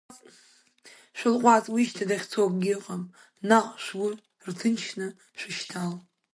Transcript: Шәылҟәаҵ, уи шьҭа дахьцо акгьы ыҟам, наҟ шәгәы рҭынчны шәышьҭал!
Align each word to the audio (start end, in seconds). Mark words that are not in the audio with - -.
Шәылҟәаҵ, 1.17 1.65
уи 1.73 1.83
шьҭа 1.89 2.05
дахьцо 2.09 2.39
акгьы 2.45 2.73
ыҟам, 2.77 3.03
наҟ 3.49 3.67
шәгәы 3.83 4.09
рҭынчны 4.47 5.07
шәышьҭал! 5.39 5.93